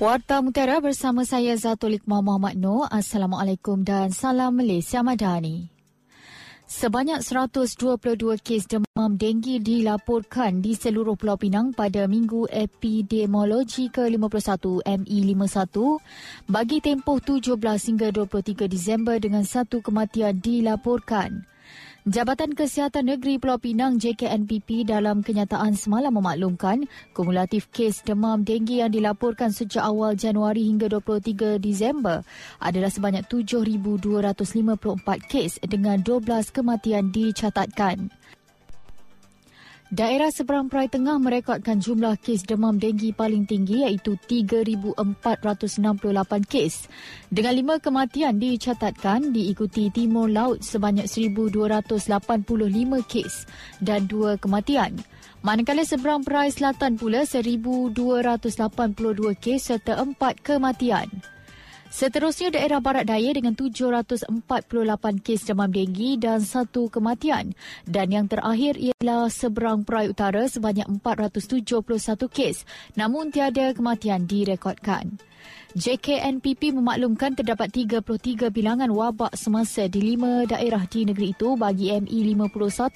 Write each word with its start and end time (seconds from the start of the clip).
Warta 0.00 0.40
Mutiara 0.40 0.80
bersama 0.80 1.28
saya 1.28 1.52
Zatul 1.60 2.00
Iqmah 2.00 2.24
Muhammad 2.24 2.56
Noor. 2.56 2.88
Assalamualaikum 2.88 3.84
dan 3.84 4.08
salam 4.16 4.56
Malaysia 4.56 5.04
Madani. 5.04 5.68
Sebanyak 6.64 7.20
122 7.20 8.40
kes 8.40 8.64
demam 8.64 9.20
denggi 9.20 9.60
dilaporkan 9.60 10.64
di 10.64 10.72
seluruh 10.72 11.20
Pulau 11.20 11.36
Pinang 11.36 11.76
pada 11.76 12.08
Minggu 12.08 12.48
Epidemiologi 12.48 13.92
ke-51 13.92 14.88
ME51 15.04 15.68
bagi 16.48 16.80
tempoh 16.80 17.20
17 17.20 17.60
hingga 17.60 18.08
23 18.08 18.72
Disember 18.72 19.20
dengan 19.20 19.44
satu 19.44 19.84
kematian 19.84 20.40
dilaporkan. 20.40 21.44
Jabatan 22.10 22.58
Kesihatan 22.58 23.06
Negeri 23.06 23.38
Pulau 23.38 23.62
Pinang 23.62 23.94
JKNPP 23.94 24.82
dalam 24.82 25.22
kenyataan 25.22 25.78
semalam 25.78 26.10
memaklumkan 26.10 26.90
kumulatif 27.14 27.70
kes 27.70 28.02
demam 28.02 28.42
denggi 28.42 28.82
yang 28.82 28.90
dilaporkan 28.90 29.54
sejak 29.54 29.86
awal 29.86 30.18
Januari 30.18 30.66
hingga 30.66 30.90
23 30.90 31.62
Disember 31.62 32.26
adalah 32.58 32.90
sebanyak 32.90 33.30
7,254 33.30 34.26
kes 35.30 35.62
dengan 35.62 36.02
12 36.02 36.50
kematian 36.50 37.14
dicatatkan. 37.14 38.10
Daerah 39.90 40.30
seberang 40.30 40.70
Perai 40.70 40.86
Tengah 40.86 41.18
merekodkan 41.18 41.82
jumlah 41.82 42.14
kes 42.22 42.46
demam 42.46 42.78
denggi 42.78 43.10
paling 43.10 43.42
tinggi 43.42 43.82
iaitu 43.82 44.14
3,468 44.22 45.02
kes. 46.46 46.86
Dengan 47.26 47.58
lima 47.58 47.82
kematian 47.82 48.38
dicatatkan 48.38 49.34
diikuti 49.34 49.90
Timur 49.90 50.30
Laut 50.30 50.62
sebanyak 50.62 51.10
1,285 51.10 52.06
kes 53.02 53.50
dan 53.82 54.06
dua 54.06 54.38
kematian. 54.38 54.94
Manakala 55.42 55.82
seberang 55.82 56.22
Perai 56.22 56.54
Selatan 56.54 56.94
pula 56.94 57.26
1,282 57.26 57.90
kes 59.42 59.74
serta 59.74 59.98
empat 59.98 60.38
kematian. 60.38 61.10
Seterusnya 61.90 62.54
daerah 62.54 62.78
barat 62.78 63.02
daya 63.02 63.34
dengan 63.34 63.58
748 63.58 64.30
kes 65.26 65.42
demam 65.42 65.66
denggi 65.66 66.22
dan 66.22 66.38
satu 66.38 66.86
kematian. 66.86 67.50
Dan 67.82 68.14
yang 68.14 68.30
terakhir 68.30 68.78
ialah 68.78 69.26
seberang 69.26 69.82
Perai 69.82 70.06
Utara 70.06 70.46
sebanyak 70.46 70.86
471 71.02 72.30
kes 72.30 72.62
namun 72.94 73.34
tiada 73.34 73.74
kematian 73.74 74.30
direkodkan. 74.30 75.18
JKNPP 75.74 76.78
memaklumkan 76.78 77.34
terdapat 77.34 77.74
33 77.74 78.50
bilangan 78.54 78.90
wabak 78.90 79.34
semasa 79.34 79.90
di 79.90 80.14
lima 80.14 80.46
daerah 80.46 80.86
di 80.86 81.06
negeri 81.06 81.34
itu 81.34 81.58
bagi 81.58 81.90
ME51 81.94 82.90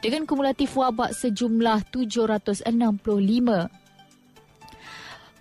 dengan 0.00 0.24
kumulatif 0.24 0.72
wabak 0.76 1.12
sejumlah 1.16 1.88
765. 1.88 2.64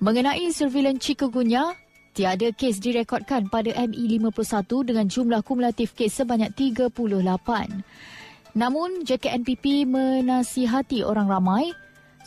Mengenai 0.02 0.50
surveillance 0.50 1.04
chikungunya, 1.04 1.76
Tiada 2.12 2.52
kes 2.52 2.84
direkodkan 2.84 3.48
pada 3.48 3.72
ME51 3.72 4.68
dengan 4.84 5.08
jumlah 5.08 5.42
kumulatif 5.48 5.96
kes 5.96 6.20
sebanyak 6.20 6.52
38. 6.52 6.92
Namun, 8.52 9.08
JKNPP 9.08 9.88
menasihati 9.88 11.08
orang 11.08 11.32
ramai 11.32 11.72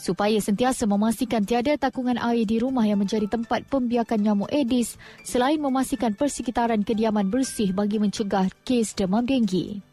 supaya 0.01 0.41
sentiasa 0.41 0.89
memastikan 0.89 1.45
tiada 1.45 1.77
takungan 1.77 2.17
air 2.17 2.49
di 2.49 2.59
rumah 2.59 2.83
yang 2.89 3.05
menjadi 3.05 3.29
tempat 3.29 3.69
pembiakan 3.69 4.21
nyamuk 4.25 4.51
Aedes 4.51 4.97
selain 5.23 5.61
memastikan 5.61 6.17
persekitaran 6.17 6.83
kediaman 6.83 7.29
bersih 7.29 7.71
bagi 7.77 8.01
mencegah 8.01 8.49
kes 8.67 8.97
demam 8.97 9.23
denggi. 9.29 9.85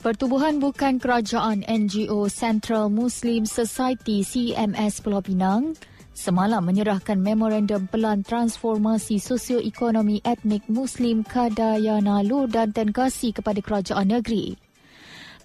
Pertubuhan 0.00 0.62
Bukan 0.62 1.02
Kerajaan 1.02 1.66
NGO 1.66 2.30
Central 2.30 2.94
Muslim 2.94 3.42
Society 3.42 4.22
CMS 4.22 5.02
Pulau 5.02 5.18
Pinang 5.18 5.74
semalam 6.16 6.64
menyerahkan 6.64 7.20
memorandum 7.20 7.84
pelan 7.92 8.24
transformasi 8.24 9.20
sosioekonomi 9.20 10.24
etnik 10.24 10.64
Muslim 10.66 11.20
Kadayana 11.20 12.24
Lur 12.24 12.48
dan 12.48 12.72
Tenkasi 12.72 13.36
kepada 13.36 13.60
kerajaan 13.60 14.08
negeri. 14.08 14.56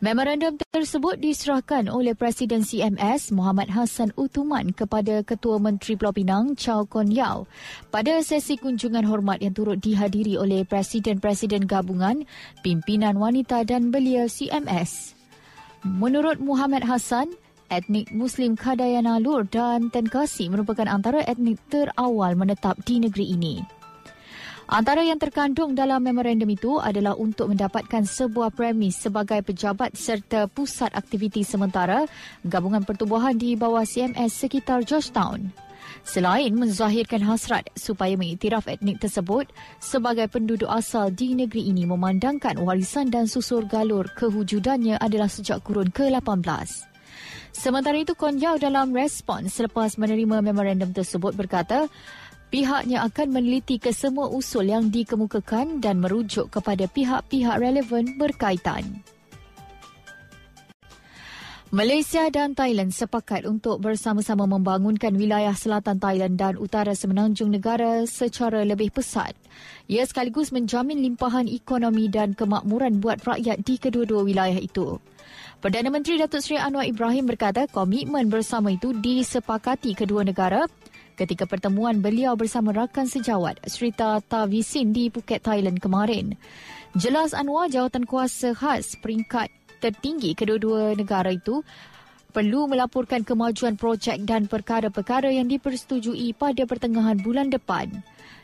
Memorandum 0.01 0.57
tersebut 0.73 1.21
diserahkan 1.21 1.85
oleh 1.85 2.17
Presiden 2.17 2.65
CMS 2.65 3.29
Muhammad 3.29 3.69
Hassan 3.69 4.09
Utuman 4.17 4.73
kepada 4.73 5.21
Ketua 5.21 5.61
Menteri 5.61 5.93
Pulau 5.93 6.09
Pinang 6.09 6.57
Chow 6.57 6.89
Kon 6.89 7.13
Yao 7.13 7.45
pada 7.93 8.17
sesi 8.25 8.57
kunjungan 8.57 9.05
hormat 9.05 9.45
yang 9.45 9.53
turut 9.53 9.77
dihadiri 9.77 10.41
oleh 10.41 10.65
Presiden-Presiden 10.65 11.69
Gabungan, 11.69 12.25
Pimpinan 12.65 13.21
Wanita 13.21 13.61
dan 13.61 13.93
belia 13.93 14.25
CMS. 14.25 15.13
Menurut 15.85 16.41
Muhammad 16.41 16.81
Hassan, 16.81 17.29
etnik 17.71 18.11
Muslim 18.11 18.59
Kadayana 18.59 19.17
Lur 19.23 19.47
dan 19.47 19.87
Tenkasi 19.87 20.51
merupakan 20.51 20.85
antara 20.91 21.23
etnik 21.23 21.57
terawal 21.71 22.35
menetap 22.35 22.75
di 22.83 22.99
negeri 22.99 23.31
ini. 23.31 23.55
Antara 24.71 25.03
yang 25.03 25.19
terkandung 25.19 25.75
dalam 25.75 25.99
memorandum 25.99 26.47
itu 26.47 26.79
adalah 26.79 27.15
untuk 27.19 27.51
mendapatkan 27.51 28.07
sebuah 28.07 28.55
premis 28.55 29.03
sebagai 29.03 29.43
pejabat 29.43 29.99
serta 29.99 30.47
pusat 30.47 30.95
aktiviti 30.95 31.43
sementara 31.43 32.07
gabungan 32.47 32.87
pertubuhan 32.87 33.35
di 33.35 33.59
bawah 33.59 33.83
CMS 33.83 34.31
sekitar 34.31 34.87
Georgetown. 34.87 35.51
Selain 36.07 36.55
menzahirkan 36.55 37.19
hasrat 37.21 37.67
supaya 37.75 38.15
mengiktiraf 38.15 38.65
etnik 38.71 39.03
tersebut 39.03 39.51
sebagai 39.83 40.31
penduduk 40.31 40.71
asal 40.71 41.11
di 41.11 41.35
negeri 41.35 41.67
ini 41.67 41.83
memandangkan 41.83 42.57
warisan 42.63 43.11
dan 43.11 43.27
susur 43.27 43.67
galur 43.67 44.07
kewujudannya 44.15 44.97
adalah 44.97 45.27
sejak 45.27 45.61
kurun 45.67 45.91
ke-18. 45.93 46.90
Sementara 47.51 47.99
itu, 47.99 48.15
Konyao 48.15 48.57
dalam 48.57 48.95
respon 48.95 49.51
selepas 49.51 49.99
menerima 49.99 50.41
memorandum 50.41 50.95
tersebut 50.95 51.35
berkata, 51.35 51.91
pihaknya 52.51 53.07
akan 53.07 53.27
meneliti 53.31 53.79
kesemua 53.79 54.27
usul 54.27 54.67
yang 54.67 54.91
dikemukakan 54.91 55.79
dan 55.79 56.03
merujuk 56.03 56.51
kepada 56.51 56.85
pihak-pihak 56.91 57.55
relevan 57.59 58.19
berkaitan. 58.19 59.03
Malaysia 61.71 62.27
dan 62.27 62.51
Thailand 62.51 62.91
sepakat 62.91 63.47
untuk 63.47 63.79
bersama-sama 63.79 64.43
membangunkan 64.43 65.15
wilayah 65.15 65.55
selatan 65.55 66.03
Thailand 66.03 66.35
dan 66.35 66.59
utara 66.59 66.91
semenanjung 66.91 67.47
negara 67.47 68.03
secara 68.03 68.67
lebih 68.67 68.91
pesat. 68.91 69.31
Ia 69.87 70.03
sekaligus 70.03 70.51
menjamin 70.51 70.99
limpahan 70.99 71.47
ekonomi 71.47 72.11
dan 72.11 72.35
kemakmuran 72.35 72.99
buat 72.99 73.23
rakyat 73.23 73.63
di 73.63 73.79
kedua-dua 73.79 74.27
wilayah 74.27 74.59
itu. 74.59 74.99
Perdana 75.61 75.93
Menteri 75.93 76.17
Datuk 76.17 76.41
Seri 76.41 76.57
Anwar 76.57 76.89
Ibrahim 76.89 77.29
berkata 77.29 77.69
komitmen 77.69 78.33
bersama 78.33 78.73
itu 78.73 78.97
disepakati 78.97 79.93
kedua 79.93 80.25
negara 80.25 80.65
ketika 81.13 81.45
pertemuan 81.45 82.01
beliau 82.01 82.33
bersama 82.33 82.73
rakan 82.73 83.05
sejawat 83.05 83.61
Srita 83.69 84.25
Tavisin 84.25 84.89
di 84.89 85.13
Phuket, 85.13 85.45
Thailand 85.45 85.77
kemarin. 85.77 86.33
Jelas 86.97 87.37
Anwar 87.37 87.69
jawatan 87.69 88.09
kuasa 88.09 88.57
khas 88.57 88.97
peringkat 89.05 89.53
tertinggi 89.77 90.33
kedua-dua 90.33 90.97
negara 90.97 91.29
itu 91.29 91.61
perlu 92.33 92.65
melaporkan 92.65 93.21
kemajuan 93.21 93.77
projek 93.77 94.17
dan 94.25 94.49
perkara-perkara 94.49 95.29
yang 95.29 95.45
dipersetujui 95.45 96.33
pada 96.33 96.65
pertengahan 96.65 97.21
bulan 97.21 97.53
depan. 97.53 98.01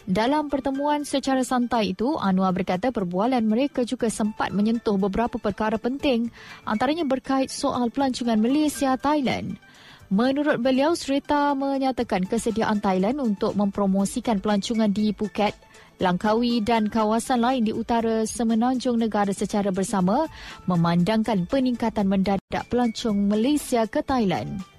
Dalam 0.08 0.48
pertemuan 0.48 1.04
secara 1.04 1.44
santai 1.44 1.92
itu, 1.92 2.16
Anwar 2.16 2.56
berkata 2.56 2.96
perbualan 2.96 3.44
mereka 3.44 3.84
juga 3.84 4.08
sempat 4.08 4.56
menyentuh 4.56 4.96
beberapa 4.96 5.36
perkara 5.36 5.76
penting 5.76 6.32
antaranya 6.64 7.04
berkait 7.04 7.52
soal 7.52 7.92
pelancongan 7.92 8.40
Malaysia-Thailand. 8.40 9.60
Menurut 10.08 10.64
beliau, 10.64 10.96
Serita 10.96 11.52
menyatakan 11.52 12.24
kesediaan 12.24 12.80
Thailand 12.80 13.20
untuk 13.20 13.52
mempromosikan 13.60 14.40
pelancongan 14.40 14.88
di 14.88 15.12
Phuket, 15.12 15.52
Langkawi 16.00 16.64
dan 16.64 16.88
kawasan 16.88 17.44
lain 17.44 17.68
di 17.68 17.76
utara 17.76 18.24
semenanjung 18.24 18.96
negara 18.96 19.36
secara 19.36 19.76
bersama 19.76 20.32
memandangkan 20.72 21.52
peningkatan 21.52 22.08
mendadak 22.08 22.64
pelancong 22.72 23.28
Malaysia 23.28 23.84
ke 23.92 24.00
Thailand. 24.00 24.77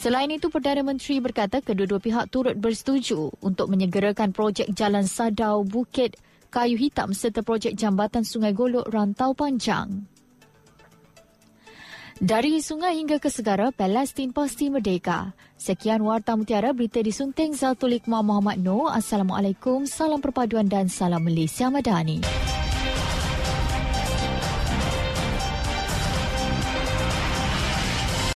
Selain 0.00 0.32
itu, 0.32 0.48
Perdana 0.48 0.80
Menteri 0.80 1.20
berkata 1.20 1.60
kedua-dua 1.60 2.00
pihak 2.00 2.32
turut 2.32 2.56
bersetuju 2.56 3.36
untuk 3.44 3.68
menyegerakan 3.68 4.32
projek 4.32 4.72
Jalan 4.72 5.04
Sadau 5.04 5.60
Bukit 5.60 6.16
Kayu 6.48 6.80
Hitam 6.80 7.12
serta 7.12 7.44
projek 7.44 7.76
Jambatan 7.76 8.24
Sungai 8.24 8.56
Golok 8.56 8.88
Rantau 8.88 9.36
Panjang. 9.36 10.08
Dari 12.16 12.64
sungai 12.64 12.96
hingga 12.96 13.20
ke 13.20 13.28
segara, 13.28 13.72
Palestin 13.76 14.32
pasti 14.32 14.72
merdeka. 14.72 15.36
Sekian 15.60 16.00
Warta 16.00 16.32
Mutiara, 16.32 16.72
berita 16.72 17.04
disunting 17.04 17.52
Zatulik 17.52 18.08
Muhammad 18.08 18.56
Noor. 18.56 18.96
Assalamualaikum, 18.96 19.84
salam 19.84 20.24
perpaduan 20.24 20.64
dan 20.64 20.88
salam 20.88 21.20
Malaysia 21.20 21.68
Madani. 21.68 22.24